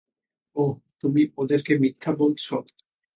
[0.55, 0.71] ওহ,
[1.01, 2.45] তুমি ওদেরকে মিথ্যা বলছ?